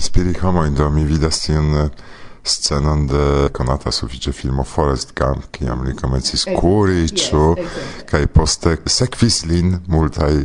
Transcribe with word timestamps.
Dispiri 0.00 0.32
do 0.76 0.90
mi 0.90 1.04
vidas 1.04 1.40
tion 1.40 1.74
eh, 1.74 1.88
scenon 2.42 3.06
de 3.06 3.48
konata 3.52 3.90
sufiĉe 3.92 4.32
filmo 4.32 4.64
Forest 4.64 5.12
Gump, 5.18 5.44
kiam 5.50 5.82
li 5.84 5.92
komencis 5.96 6.46
eh, 6.46 6.54
kuri 6.56 7.08
ĉu 7.08 7.56
kaj 8.08 8.26
poste 8.26 8.76
sekvis 8.86 9.44
lin 9.44 9.76
multaj. 9.86 10.38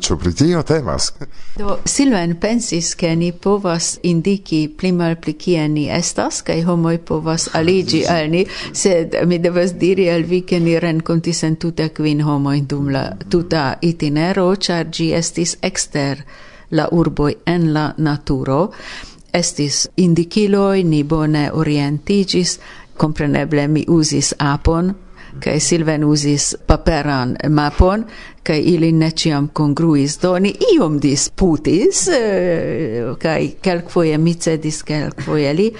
Ĉu 0.00 0.16
pri 0.20 0.34
tio 0.34 0.60
temas. 0.62 1.12
Do 1.56 1.78
Silven 1.84 2.34
pensis 2.40 2.92
ke 2.94 3.14
ni 3.16 3.32
povas 3.32 3.98
indiki 4.02 4.60
pli 4.68 4.92
malpli 4.92 5.32
kie 5.32 5.64
ni 5.68 5.86
estas 6.00 6.42
kaj 6.42 6.58
homoj 6.68 6.98
povas 6.98 7.48
aliĝi 7.54 8.02
al 8.16 8.28
ni, 8.36 8.44
sed 8.72 9.16
mi 9.24 9.38
devas 9.38 9.72
diri 9.80 10.10
al 10.10 10.28
vi 10.28 10.42
ke 10.44 10.60
ni 10.60 10.76
renkontis 10.78 11.42
entute 11.48 11.88
kvin 11.88 12.20
homojn 12.28 12.68
dum 12.68 12.92
la 12.92 13.06
tuta 13.30 13.64
itinero, 13.80 14.50
ĉar 14.68 14.92
ĝi 14.92 15.10
estis 15.22 15.56
ekster 15.72 16.24
la 16.70 16.88
urboj 16.92 17.34
en 17.46 17.72
la 17.72 17.90
naturo, 17.96 18.70
estis 19.32 19.86
indiciloi, 19.96 20.84
ni 20.84 21.02
bone 21.04 21.50
orientigis, 21.52 22.58
compreneble 22.96 23.68
mi 23.68 23.84
uzis 23.88 24.34
apon, 24.38 24.92
kai 25.40 25.60
Silven 25.62 26.04
uzis 26.04 26.54
paperan 26.66 27.36
mapon, 27.48 28.04
kai 28.42 28.58
ili 28.72 28.92
ne 28.92 29.10
ciam 29.10 29.48
congruis, 29.54 30.18
do 30.18 30.34
ni 30.38 30.52
iom 30.74 30.98
disputis, 31.00 32.08
eh, 32.08 33.14
kai 33.18 33.54
kelkfoje 33.62 34.18
mi 34.18 34.34
cedis, 34.34 34.82
kelkfoje 34.82 35.52
li, 35.54 35.70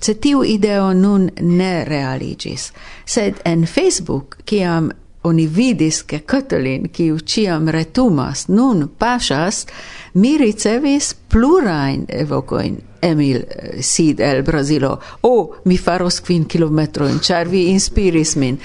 se 0.00 0.14
tiu 0.14 0.44
ideo 0.44 0.92
nun 0.94 1.30
ne 1.40 1.84
realigis. 1.84 2.70
Sed 3.04 3.42
en 3.44 3.66
Facebook, 3.66 4.36
kiam 4.44 4.90
oni 5.22 5.46
vidis, 5.46 6.02
ke 6.02 6.22
Katalin, 6.26 6.88
kiu 6.88 7.18
ciam 7.20 7.68
retumas, 7.68 8.46
nun 8.48 8.88
pasas, 8.98 9.66
mi 10.14 10.36
ricevis 10.38 11.14
plurain 11.28 12.06
evocoin. 12.08 12.78
Emil 13.02 13.36
eh, 13.36 13.82
Sid 13.82 14.20
el 14.20 14.42
Brazilo, 14.42 14.92
o 15.22 15.28
oh, 15.28 15.54
mi 15.64 15.78
faros 15.78 16.20
quin 16.20 16.44
kilometroin, 16.44 17.20
char 17.20 17.48
vi 17.48 17.70
inspiris 17.72 18.36
min. 18.36 18.58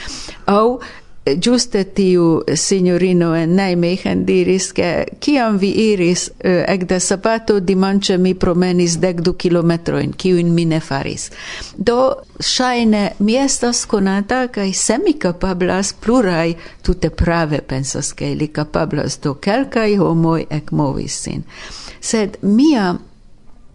Au, 0.52 0.80
giuste 1.26 1.84
tiu 1.84 2.44
signorino 2.56 3.36
en 3.36 3.56
Nijmegen 3.56 4.26
diris, 4.26 4.72
che 4.74 5.06
kiam 5.20 5.58
vi 5.58 5.72
iris 5.92 6.30
eh, 6.40 6.66
ecde 6.68 7.00
sabato 7.00 7.60
dimanche 7.60 8.18
mi 8.18 8.36
promenis 8.36 8.98
decdu 8.98 9.34
kilometroin, 9.34 10.14
ciuin 10.14 10.54
mi 10.54 10.66
ne 10.66 10.80
faris. 10.80 11.32
Do, 11.76 12.16
shaine, 12.40 13.16
mi 13.20 13.38
estas 13.38 13.86
conata, 13.86 14.48
cae 14.48 14.74
semi 14.74 15.18
capablas 15.18 15.94
plurai, 15.94 16.56
tute 16.82 17.10
prave 17.10 17.62
pensas, 17.62 18.14
che 18.14 18.34
li 18.36 18.52
capablas, 18.52 19.20
do 19.20 19.36
quelcae 19.42 19.98
homoi 19.98 20.46
ec 20.50 20.72
movis 20.72 21.22
sin. 21.22 21.44
Sed 22.00 22.38
mia 22.42 22.94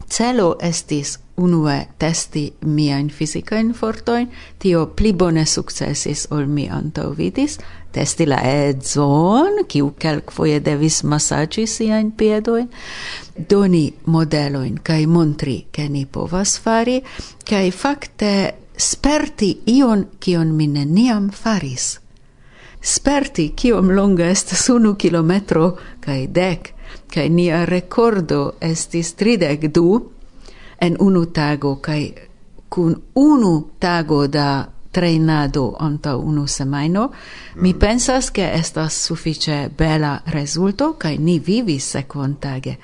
celo 0.09 0.57
estis 0.61 1.19
unue 1.41 1.77
testi 1.99 2.45
miain 2.69 3.09
fisicain 3.11 3.73
fortoin, 3.75 4.29
tio 4.59 4.87
pli 4.97 5.13
bone 5.13 5.47
successis 5.47 6.27
ol 6.37 6.47
mi 6.47 6.69
antaŭvidis, 6.69 7.59
testi 7.93 8.27
la 8.29 8.41
edzon, 8.47 9.65
kiu 9.69 9.93
kelkfoje 9.99 10.61
devis 10.65 11.01
masagi 11.05 11.67
siain 11.67 12.13
piedoin, 12.13 12.69
doni 13.51 13.87
modeloin 14.07 14.79
kai 14.85 15.07
montri, 15.07 15.65
ke 15.73 15.89
ni 15.89 16.05
povas 16.07 16.59
fari, 16.61 17.01
kai 17.49 17.71
fakte 17.71 18.35
sperti 18.77 19.51
ion, 19.75 20.07
kion 20.21 20.55
mi 20.57 20.69
neniam 20.69 21.31
faris. 21.31 21.97
Sperti 22.81 23.51
kiom 23.57 23.91
longa 23.93 24.31
estas 24.33 24.69
unu 24.73 24.95
kilometro 24.97 25.75
kai 26.01 26.25
dek, 26.33 26.73
kai 27.13 27.29
nia 27.29 27.67
rekordo 27.69 28.55
estis 28.65 29.13
tridec 29.19 29.69
du, 29.75 30.01
en 30.81 30.97
unu 31.01 31.27
tago 31.27 31.77
kai 31.77 32.13
kun 32.69 33.03
unu 33.15 33.71
tago 33.79 34.27
da 34.27 34.67
trejnado 34.93 35.77
anta 35.79 36.17
unu 36.17 36.47
semajno, 36.47 37.11
mi 37.55 37.71
mhm. 37.71 37.79
pensas 37.79 38.31
ke 38.31 38.51
estas 38.55 39.07
sufice 39.07 39.69
bela 39.79 40.19
rezulto 40.27 40.93
kaj 40.99 41.17
ni 41.19 41.39
vivis 41.39 41.91
sekvontage. 41.91 42.75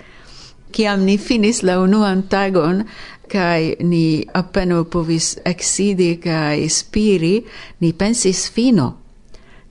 Kiam 0.73 1.05
ni 1.05 1.19
finis 1.19 1.63
la 1.63 1.81
unuan 1.81 2.23
tagon 2.29 2.85
kaj 3.29 3.75
ni 3.81 4.27
apenaŭ 4.35 4.85
povis 4.85 5.39
exidi 5.45 6.17
kai 6.23 6.69
spiri, 6.69 7.45
ni 7.81 7.93
pensis 7.93 8.51
fino. 8.53 8.95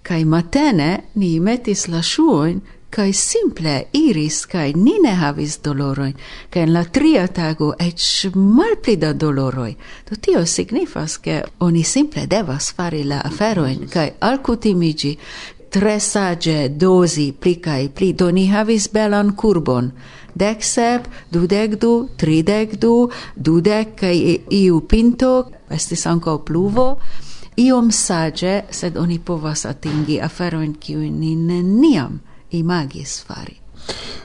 Kaj 0.03 0.25
matene 0.25 0.99
ni 1.15 1.39
metis 1.39 1.87
la 1.87 2.01
ŝuojn 2.01 2.59
kai 2.95 3.11
simple 3.13 3.73
iris 3.93 4.45
kai 4.47 4.69
ni 4.73 4.93
ne 5.03 5.11
havis 5.19 5.57
doloroi 5.63 6.13
kai 6.49 6.61
en 6.63 6.71
la 6.73 6.83
tria 6.97 7.25
tago 7.27 7.73
ech 7.79 8.31
malpli 8.35 8.95
da 8.97 9.13
doloroi. 9.13 9.75
Do 10.09 10.15
tio 10.15 10.45
signifas 10.45 11.17
ke 11.17 11.41
oni 11.59 11.83
simple 11.83 12.25
devas 12.27 12.71
fari 12.77 13.03
la 13.03 13.19
aferojn 13.27 13.87
kai 13.91 14.11
alkutimiĝi 14.19 15.11
tre 15.69 15.99
sage 15.99 16.69
dosi 16.69 17.33
pli 17.33 17.55
kai 17.55 17.89
pli. 17.89 18.13
Do 18.13 18.31
ni 18.31 18.47
havis 18.47 18.87
belan 18.93 19.35
kurbon 19.35 19.91
dec 20.35 20.63
sep, 20.63 21.07
dudec 21.31 21.75
du, 21.79 22.07
tridec 22.17 22.77
du, 22.79 23.09
dudec 23.35 23.95
kai 23.99 24.39
iu 24.51 24.81
pinto, 24.87 25.33
estis 25.71 26.05
anco 26.07 26.37
pluvo, 26.47 26.87
iom 27.57 27.91
sage, 27.91 28.65
sed 28.69 28.97
oni 28.99 29.19
povas 29.19 29.65
atingi 29.65 30.19
aferoin 30.21 30.75
kiu 30.79 30.99
ni 30.99 31.35
neniam 31.35 32.19
imagis 32.49 33.23
fari. 33.23 33.59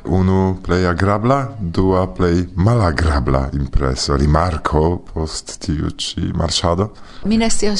Unu 0.04 0.58
plei 0.62 0.86
agrabla, 0.86 1.56
dua 1.60 2.06
plei 2.06 2.48
malagrabla 2.54 3.50
impreso, 3.52 4.16
rimarco 4.16 5.02
post 5.12 5.58
tiu 5.58 5.90
ci 5.96 6.30
marciado? 6.34 6.92
Mi 7.24 7.36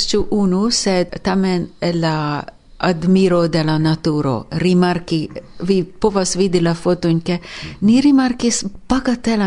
ciu 0.07 0.27
unu, 0.31 0.69
sed 0.71 1.21
tamen 1.23 1.69
la 1.93 2.45
admiro 2.81 3.49
de 3.49 3.65
la 3.65 3.79
naturo, 3.79 4.47
rimarki, 4.51 5.29
vi 5.63 5.85
povas 5.85 6.37
vidi 6.37 6.61
la 6.61 6.75
fotoin, 6.75 7.23
che 7.23 7.41
ni 7.81 8.01
rimarkis 8.01 8.65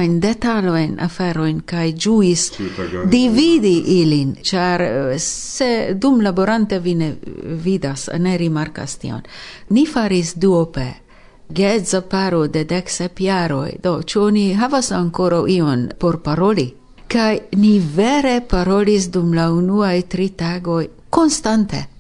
in 0.04 0.98
afero 1.00 1.46
in 1.46 1.64
kai 1.66 1.94
giuis 1.94 2.52
dividi 3.10 4.02
ilin, 4.02 4.36
char 4.42 4.82
eh, 4.82 5.18
se 5.18 5.96
dum 5.96 6.22
laborante 6.22 6.80
vi 6.80 6.96
ne 6.96 7.18
vidas, 7.64 8.10
ne 8.20 8.38
rimarkas 8.38 8.98
tion. 8.98 9.22
Ni 9.70 9.86
faris 9.86 10.36
duope, 10.36 11.04
Gezza 11.50 12.02
paro 12.02 12.48
de 12.48 12.64
decsep 12.66 13.14
piaroi, 13.14 13.78
do 13.84 14.02
ĉu 14.02 14.30
ni 14.32 14.54
havas 14.54 14.92
ancora 14.92 15.44
ion 15.48 15.92
por 16.00 16.22
paroli? 16.22 16.74
Kai 17.08 17.42
ni 17.56 17.80
vere 17.80 18.42
parolis 18.42 19.10
dum 19.10 19.34
la 19.34 19.52
unuae 19.52 20.02
tri 20.08 20.30
tagoi, 20.30 20.90
constante 21.10 21.93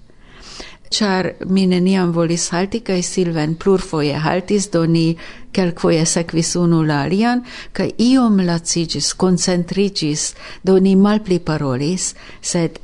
char 0.93 1.33
mi 1.49 1.65
neniam 1.67 2.11
volis 2.13 2.49
halti, 2.53 2.83
kai 2.85 3.01
Silven 3.01 3.55
plurfoje 3.55 4.19
haltis, 4.21 4.69
do 4.71 4.85
ni 4.85 5.15
kelkfoje 5.53 6.05
sekvis 6.05 6.55
unu 6.59 6.83
la 6.85 7.01
alian, 7.07 7.43
kai 7.73 7.89
iom 7.97 8.39
lacigis, 8.45 9.13
concentrigis, 9.13 10.33
do 10.63 10.77
ni 10.79 10.95
malpli 10.95 11.39
parolis, 11.39 12.13
sed 12.41 12.79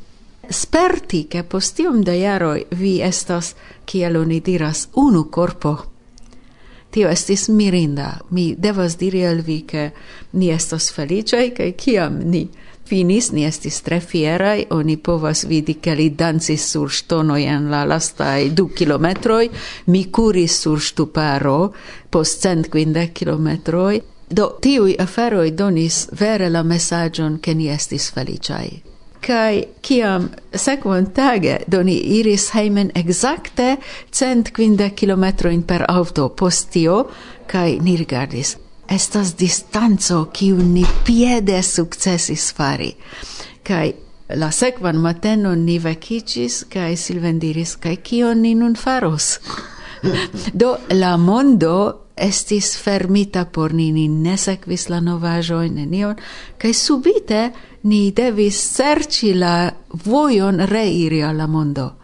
sperti 0.49 1.27
che 1.29 1.43
postium 1.43 2.01
da 2.03 2.13
jaroi 2.17 2.65
vi 2.71 2.99
estas, 3.01 3.53
kiel 3.85 4.17
oni 4.17 4.41
diras, 4.41 4.87
unu 4.95 5.29
corpo. 5.29 5.77
Tio 6.89 7.09
estis 7.09 7.47
mirinda, 7.53 8.15
mi 8.33 8.55
devas 8.57 8.97
diri 8.97 9.21
al 9.25 9.43
vi, 9.45 9.61
che 9.65 9.91
ni 10.31 10.49
estas 10.49 10.89
felicei, 10.91 11.51
kai 11.53 11.75
kiam 11.77 12.17
ni 12.25 12.47
finis, 12.89 13.29
ni 13.31 13.45
estis 13.45 13.81
tre 13.85 13.99
fierai, 14.01 14.65
oni 14.73 14.97
povas 14.97 15.45
vidi 15.49 15.77
che 15.79 15.93
li 15.95 16.09
dansis 16.17 16.65
sur 16.71 16.91
stonoi 16.91 17.45
en 17.45 17.69
la 17.69 17.83
lastai 17.85 18.49
du 18.57 18.69
kilometroi, 18.73 19.49
mi 19.93 20.05
curis 20.09 20.59
sur 20.63 20.81
stuparo, 20.81 21.73
post 22.09 22.41
cent 22.41 22.69
quinde 22.73 23.11
kilometroi, 23.13 24.01
do 24.29 24.51
tiui 24.61 24.95
aferoi 24.97 25.53
donis 25.53 26.07
vere 26.17 26.49
la 26.49 26.63
messagion 26.63 27.39
che 27.39 27.53
ni 27.53 27.69
estis 27.69 28.11
felicai. 28.13 28.81
Kai 29.19 29.65
kiam 29.81 30.29
sekvon 30.55 31.11
tage 31.13 31.59
doni 31.67 31.97
iris 32.17 32.49
heimen 32.55 32.91
exacte 32.95 33.77
cent 34.09 34.53
quinde 34.55 34.93
kilometroin 34.95 35.61
per 35.63 35.83
auto 35.87 36.29
postio, 36.29 37.09
kai 37.45 37.79
ni 37.83 37.97
rigardis, 37.99 38.55
estas 38.91 39.35
distanco 39.37 40.25
kiu 40.33 40.57
ni 40.57 40.85
piede 41.05 41.61
sukcesis 41.63 42.53
fari. 42.53 42.93
Kaj 43.63 43.91
la 44.35 44.51
sekvan 44.51 44.97
matenon 44.97 45.65
ni 45.65 45.79
vekiĝis 45.79 46.63
kaj 46.73 46.95
Silven 46.97 47.39
diris 47.39 47.75
kaj 47.75 47.95
kion 47.95 48.41
ni 48.41 48.55
nun 48.55 48.75
faros. 48.75 49.39
Do 50.61 50.75
la 50.89 51.17
mondo 51.17 52.05
estis 52.19 52.77
fermita 52.77 53.45
por 53.45 53.73
ni, 53.73 53.91
ni 53.91 54.07
ne 54.07 54.37
sekvis 54.37 54.89
la 54.89 54.99
novaĵojn, 54.99 55.75
nenion, 55.75 56.15
kaj 56.57 56.73
subite 56.73 57.49
ni 57.83 58.11
devis 58.11 58.59
serĉi 58.75 59.33
la 59.33 59.71
vojon 60.05 60.59
reiri 60.67 61.23
al 61.23 61.37
la 61.37 61.47
mondo 61.47 61.98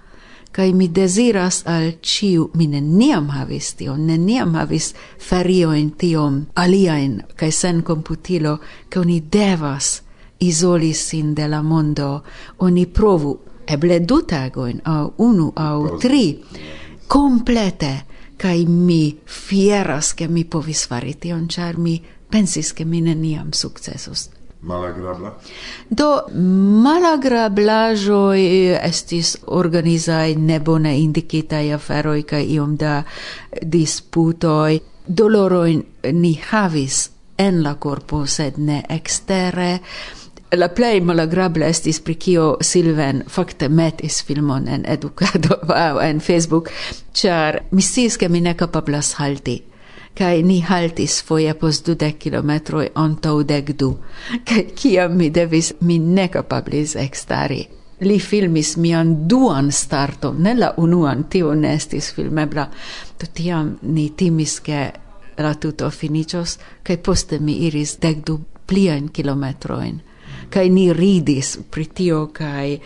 kai 0.55 0.71
mi 0.73 0.87
desiras 0.87 1.63
al 1.67 1.97
ciu 2.01 2.49
mi 2.53 2.67
neniam 2.67 3.27
havis 3.29 3.73
tio 3.75 3.97
neniam 3.97 4.55
havis 4.55 4.93
ferio 5.19 5.73
in 5.75 5.91
tiom 5.99 6.45
aliaen 6.55 7.23
kai 7.35 7.51
sen 7.51 7.83
computilo 7.83 8.59
ke 8.89 8.99
oni 8.99 9.19
devas 9.31 10.05
isoli 10.39 10.93
sin 10.93 11.35
de 11.35 11.47
la 11.47 11.61
mondo. 11.61 12.23
Oni 12.59 12.85
provu 12.85 13.39
eble 13.67 13.99
du 13.99 14.21
tagoin 14.21 14.81
au 14.85 15.13
unu 15.17 15.51
au 15.55 15.97
tri 15.97 16.43
complete. 17.07 18.05
Kai 18.37 18.65
mi 18.65 19.17
fieras 19.25 20.13
ke 20.13 20.27
mi 20.27 20.43
povis 20.43 20.87
fari 20.87 21.13
tion 21.13 21.47
char 21.47 21.77
mi 21.77 22.01
pensis 22.31 22.73
ke 22.73 22.85
mi 22.85 23.01
neniam 23.01 23.53
successus 23.53 24.34
malagrabla? 24.65 25.31
Do, 25.89 26.09
malagrablajoi 26.85 28.43
estis 28.81 29.37
organizai 29.47 30.35
nebone 30.35 30.97
indicitai 30.97 31.71
aferoi 31.73 32.23
ca 32.23 32.39
iom 32.39 32.77
da 32.77 33.03
disputoi. 33.61 34.81
Doloroin 35.05 35.83
ni 36.13 36.33
havis 36.49 37.11
en 37.37 37.63
la 37.63 37.75
corpo, 37.75 38.25
sed 38.25 38.57
ne 38.57 38.83
extere. 38.89 39.79
La 40.55 40.69
plei 40.69 41.01
malagrable 41.01 41.67
estis 41.67 41.99
pri 41.99 42.15
kio 42.15 42.57
Silven 42.61 43.23
fakte 43.29 43.69
metis 43.69 44.23
filmon 44.23 44.67
en 44.67 44.85
educado, 44.87 45.59
wow, 45.67 45.99
en 46.09 46.19
Facebook, 46.19 46.69
char 47.13 47.59
mi 47.71 47.81
sis 47.81 48.17
ke 48.17 48.29
mi 48.29 48.41
ne 48.41 48.53
kapablas 48.55 49.13
halti 49.19 49.74
kai 50.17 50.43
ni 50.43 50.61
haltis 50.61 51.23
foje 51.23 51.53
post 51.59 51.87
dudek 51.87 52.19
kilometroi 52.23 52.87
antaŭ 52.95 53.35
dek 53.43 53.73
du, 53.79 53.91
kaj 54.47 54.63
kiam 54.75 55.17
mi 55.19 55.29
devis, 55.29 55.73
mi 55.81 55.99
ne 55.99 56.27
kapablis 56.31 56.95
ekstari. 56.95 57.65
Li 58.01 58.19
filmis 58.19 58.75
mian 58.77 59.13
duan 59.27 59.71
starto, 59.71 60.33
ne 60.33 60.55
la 60.55 60.73
unuan, 60.77 61.23
tio 61.29 61.53
ne 61.55 61.73
estis 61.75 62.11
filmebla, 62.15 62.67
do 63.19 63.27
tiam 63.33 63.77
ni 63.81 64.09
timis, 64.17 64.59
ke 64.59 64.81
la 65.37 65.53
tuto 65.55 65.89
finicios, 65.91 66.57
kaj 66.83 66.97
poste 67.03 67.39
mi 67.39 67.59
iris 67.67 67.97
dek 68.01 68.25
du 68.27 68.39
plian 68.67 69.09
kilometroin 69.09 70.01
kai 70.49 70.69
ni 70.69 70.93
ridis 70.93 71.57
pritio 71.71 72.27
kai 72.33 72.79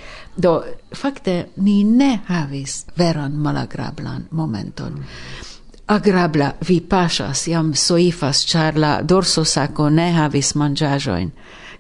do 0.43 0.53
fakte 0.95 1.49
ni 1.57 1.83
ne 1.83 2.19
havis 2.27 2.85
veran 2.97 3.35
malagrablan 3.35 4.27
momenton 4.31 4.93
mm 4.93 5.48
agrabla 5.89 6.53
vi 6.67 6.79
pasas, 6.81 7.47
iam 7.47 7.73
soifas, 7.75 8.45
char 8.45 8.77
la 8.77 9.01
dorso 9.01 9.43
saco 9.45 9.89
ne 9.89 10.11
havis 10.13 10.53
mangiajoin, 10.55 11.31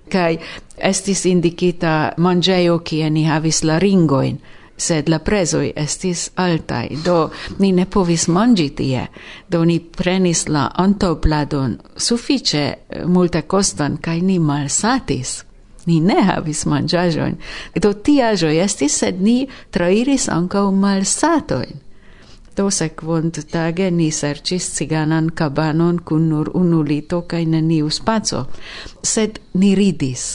kai 0.09 0.39
estis 0.77 1.25
indicita 1.29 2.13
mangeio 2.17 2.79
kie 2.79 3.09
ni 3.09 3.27
havis 3.29 3.61
la 3.63 3.77
ringoin, 3.79 4.39
sed 4.77 5.09
la 5.09 5.19
presoi 5.19 5.73
estis 5.75 6.29
altai, 6.35 6.87
do 7.05 7.29
ni 7.59 7.71
ne 7.71 7.85
povis 7.85 8.25
mangi 8.27 8.69
tie, 8.75 9.03
do 9.51 9.61
ni 9.65 9.79
prenis 9.79 10.47
la 10.47 10.69
antopladon 10.73 11.77
suffice 11.97 12.63
eh, 12.63 13.05
multe 13.05 13.41
costan, 13.41 13.99
cae 14.01 14.21
ni 14.21 14.39
malsatis. 14.39 15.43
Ni 15.85 15.99
ne 16.01 16.21
havis 16.21 16.65
mangiajoin, 16.69 17.37
do 17.81 17.93
tiajoi 17.93 18.57
estis, 18.63 18.97
sed 19.03 19.21
ni 19.21 19.43
trairis 19.71 20.27
ancau 20.33 20.71
malsatoin. 20.71 21.88
Do 22.59 22.65
sekvont 22.67 23.37
tage 23.47 23.85
ni 23.87 24.09
serĉis 24.11 24.65
ciganan 24.75 25.29
kabanon 25.31 26.01
kun 26.03 26.25
nur 26.27 26.49
unu 26.59 26.81
lito 26.83 27.21
kaj 27.23 27.45
neniu 27.47 27.87
spaco, 27.87 28.41
sed 29.03 29.39
ni 29.53 29.69
ridis. 29.79 30.25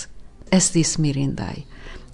Estis 0.49 0.95
mirindaj. 1.05 1.59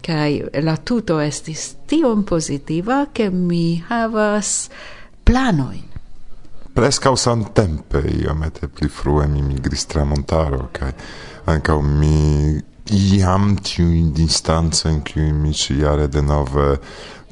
Kaj 0.02 0.62
la 0.66 0.74
tuto 0.76 1.20
estis 1.22 1.76
tiom 1.86 2.24
pozitiva, 2.26 3.04
ke 3.14 3.28
mi 3.30 3.84
havas 3.86 4.70
planojn. 5.22 5.86
Prescau 6.74 7.14
samtempe, 7.14 8.02
iomete 8.24 8.66
pli 8.66 8.90
frue 8.90 9.28
mi 9.30 9.44
migris 9.46 9.86
tra 9.86 10.02
montaro, 10.04 10.72
kaj 10.74 10.90
ankaŭ 11.54 11.78
mi 11.86 12.58
iam 13.14 13.54
tiujn 13.62 14.10
distancojn, 14.16 15.04
kiujn 15.06 15.38
mi 15.38 15.54
ĉiare 15.54 16.10
denove 16.10 16.68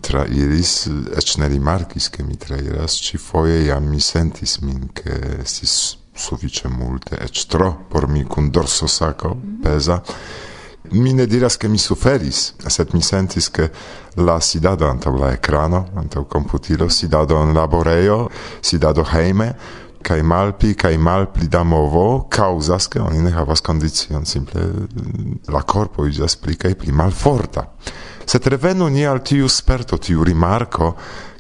trairis, 0.01 0.87
ec 1.15 1.37
ne 1.37 1.49
rimarcis 1.49 2.11
che 2.11 2.23
mi 2.23 2.37
trairas, 2.37 2.99
ci 3.01 3.17
foie 3.17 3.63
iam 3.65 3.85
mi 3.85 4.01
sentis 4.01 4.59
min 4.59 4.91
che 4.93 5.41
estis 5.41 5.97
sufice 6.15 6.69
multe, 6.69 7.19
ec 7.19 7.47
tro 7.47 7.85
por 7.89 8.09
mi 8.09 8.25
cun 8.25 8.51
dorso 8.51 8.87
saco 8.87 9.37
pesa, 9.63 10.03
mi 10.91 11.13
ne 11.13 11.27
diras 11.27 11.57
che 11.57 11.69
mi 11.69 11.79
suferis, 11.79 12.55
sed 12.67 12.91
mi 12.93 13.03
sentis 13.03 13.51
che 13.51 13.71
la 14.15 14.41
sidado 14.41 14.89
antau 14.89 15.17
la 15.17 15.33
ecrano, 15.33 15.91
antau 15.95 16.27
computilo, 16.27 16.89
sidado 16.89 17.43
in 17.43 17.53
laboreo, 17.53 18.31
sidado 18.61 19.07
heime, 19.13 19.55
kai 20.01 20.23
malpi 20.23 20.75
kai 20.75 20.97
malpli 20.97 21.49
da 21.49 21.63
movo 21.63 22.27
causas 22.29 22.89
che 22.89 22.99
oni 22.99 23.19
ne 23.19 23.31
havas 23.31 23.61
condicion 23.61 24.25
simple 24.25 24.89
la 25.47 25.63
corpo 25.65 26.07
igas 26.07 26.37
pli 26.37 26.57
kai 26.57 26.77
pli 26.77 26.93
malforta 26.93 27.75
sed 28.29 28.47
revenu 28.47 28.91
ni 28.93 29.07
al 29.09 29.23
tiu 29.25 29.49
sperto, 29.49 29.97
tiu 29.97 30.23
rimarco, 30.23 30.97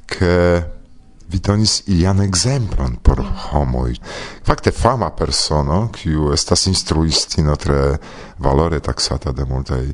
che 0.06 0.70
vi 1.26 1.38
donis 1.38 1.82
ilian 1.85 2.23
exemplon 2.23 2.96
por 3.02 3.20
homoi. 3.20 3.99
Fakte 4.43 4.73
fama 4.73 5.11
persono, 5.11 5.90
kiu 5.93 6.32
estas 6.32 6.64
instruistino 6.67 7.56
tre 7.56 7.99
valore 8.38 8.81
taxata 8.81 9.32
de 9.32 9.44
multaj 9.44 9.85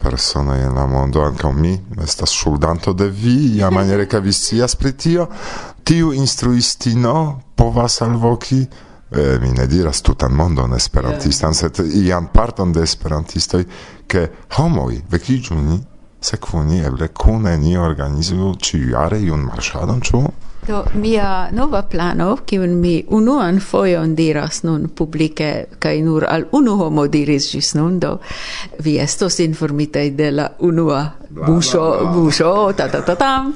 persona 0.00 0.56
in 0.56 0.72
la 0.72 0.86
mondo, 0.86 1.20
anche 1.22 1.52
mi 1.52 1.74
estas 2.00 2.32
ŝuldanto 2.32 2.94
de 2.94 3.10
vi, 3.10 3.58
jamaniere 3.58 4.06
che 4.06 4.20
vi 4.20 4.32
spritio 4.32 5.26
pri 5.26 5.36
instruisti 5.36 5.82
tiu 5.82 6.12
instruistino 6.12 7.42
povas 7.54 8.00
alvoki 8.00 8.66
eh, 9.10 9.38
mi 9.40 9.50
ne 9.52 9.66
diras 9.66 10.00
tutan 10.00 10.32
mondon 10.32 10.72
esperantistan, 10.72 11.52
sed 11.52 11.76
ian 11.92 12.30
parton 12.30 12.72
de 12.72 12.80
esperantistoi 12.80 13.66
che 14.06 14.30
homoi 14.56 15.02
vekiĝu 15.08 15.54
ni 15.54 15.97
sekvu 16.20 16.64
ni 16.64 16.80
eble 16.84 17.08
kune 17.08 17.56
ni 17.58 17.76
organizu 17.78 18.54
ĉiujare 18.62 19.20
iun 19.22 19.46
marŝadon 19.48 20.00
ĉu? 20.00 20.22
Do 20.68 20.82
mia 21.00 21.48
nova 21.52 21.80
plano, 21.88 22.34
kiun 22.44 22.74
mi 22.80 22.98
unuan 23.08 23.60
fojon 23.60 24.14
diras 24.14 24.62
nun 24.66 24.88
publike 24.88 25.52
kaj 25.80 25.94
nur 26.04 26.26
al 26.28 26.44
unu 26.52 26.74
homo 26.76 27.06
diris 27.08 27.46
ĝis 27.54 27.72
nun, 27.78 27.96
do 28.02 28.18
vi 28.84 28.98
estos 29.00 29.38
informitaj 29.40 30.10
de 30.18 30.30
la 30.30 30.48
unua 30.58 31.00
buso, 31.30 32.10
buso, 32.12 32.72
ta 32.76 32.88
ta 32.88 33.02
ta 33.02 33.14
tam. 33.16 33.54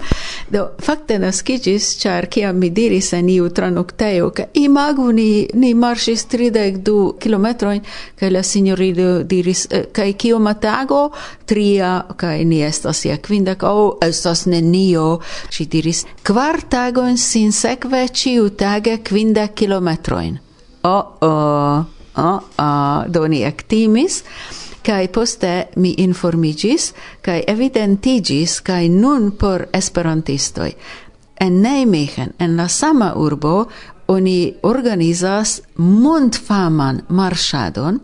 Do, 0.48 0.66
fakte 0.78 1.19
naskigis, 1.19 1.96
char 2.00 2.26
kiam 2.28 2.58
mi 2.58 2.70
diris 2.70 3.12
en 3.16 3.28
iu 3.32 3.48
tranocteo, 3.48 4.30
ca 4.30 4.44
imagu 4.54 5.12
ni, 5.12 5.48
ni 5.54 5.72
marsis 5.74 6.26
tridec 6.28 6.82
du 6.84 7.16
kilometroin, 7.20 7.80
ca 8.19 8.30
la 8.30 8.42
signorido 8.42 9.22
diris, 9.22 9.66
ca 9.92 10.04
eh, 10.04 10.12
kio 10.12 10.38
matago, 10.38 11.10
tria, 11.46 12.05
ca 12.17 12.34
ni 12.44 12.62
estas 12.62 13.05
ja 13.08 13.17
quindac, 13.17 13.62
o, 13.62 13.72
oh, 13.72 13.98
estas 14.05 14.46
nenio, 14.46 15.20
si 15.50 15.67
diris, 15.67 16.05
kvar 16.22 16.60
tagoin 16.69 17.17
sin 17.19 17.52
sekve 17.52 18.06
ciu 18.12 18.50
tage 18.50 19.00
quindac 19.00 19.55
kilometroin. 19.55 20.38
O, 20.82 20.88
oh, 20.91 21.05
o, 21.20 21.26
oh, 21.26 21.84
o, 22.12 22.22
oh, 22.22 22.41
o, 22.58 22.64
oh, 22.64 23.05
do 23.08 23.29
ni 23.29 23.44
actimis, 23.48 24.22
kai 24.82 25.08
poste 25.08 25.67
mi 25.77 25.94
informigis 25.98 26.93
kai 27.22 27.43
evidentigis 27.46 28.60
kai 28.60 28.89
nun 28.89 29.31
por 29.32 29.67
esperantistoi. 29.72 30.72
En 31.41 31.62
Nijmegen 31.62 32.32
en 32.39 32.56
la 32.56 32.69
sama 32.69 33.12
urbo 33.17 33.67
oni 34.08 34.55
organizas 34.62 35.60
mondfaman 35.77 37.03
marŝadon. 37.08 38.01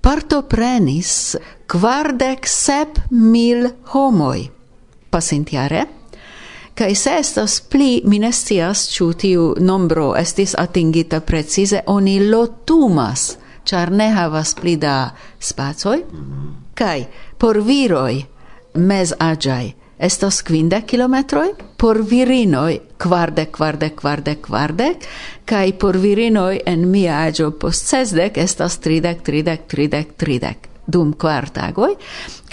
Partoprenis 0.00 1.36
kvardek 1.66 2.46
sep 2.46 2.98
mil 3.10 3.68
homoj. 3.92 4.48
Pasintjare 5.10 5.86
kai 6.76 6.94
se 6.94 7.10
estas 7.18 7.60
pli 7.60 8.02
minestias 8.04 9.00
ne 9.00 9.14
tiu 9.14 9.54
nombro 9.60 10.14
estis 10.16 10.54
atingita 10.58 11.20
precize 11.20 11.80
oni 11.86 12.18
lotumas 12.30 13.36
char 13.66 13.90
ne 13.90 14.10
havas 14.14 14.54
pli 14.54 14.76
da 14.76 15.10
spacoj. 15.40 15.96
Mm 15.96 16.20
-hmm. 16.20 16.52
Kaj 16.74 17.04
por 17.38 17.60
viroj 17.62 18.24
mezaĝaj 18.74 19.72
estos 19.98 20.42
quinde 20.42 20.82
kilometroi, 20.86 21.54
por 21.76 22.02
virinoi 22.10 22.80
quarde, 22.98 23.46
quarde, 23.46 23.90
quarde, 23.90 24.36
kvardek, 24.36 24.96
kai 25.44 25.72
por 25.72 25.96
virinoi 25.96 26.60
en 26.66 26.88
mia 26.90 27.22
agio 27.24 27.50
post 27.50 27.86
sesdec 27.86 28.38
estas 28.38 28.78
tridec, 28.78 29.22
tridec, 29.22 29.66
tridec, 29.66 30.16
tridek 30.16 30.68
dum 30.86 31.12
quartagoi, 31.12 31.94